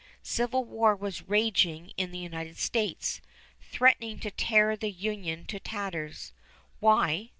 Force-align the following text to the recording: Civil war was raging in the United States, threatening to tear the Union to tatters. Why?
Civil 0.23 0.65
war 0.65 0.95
was 0.95 1.29
raging 1.29 1.91
in 1.95 2.09
the 2.09 2.17
United 2.17 2.57
States, 2.57 3.21
threatening 3.61 4.17
to 4.21 4.31
tear 4.31 4.75
the 4.75 4.89
Union 4.89 5.45
to 5.45 5.59
tatters. 5.59 6.33
Why? 6.79 7.29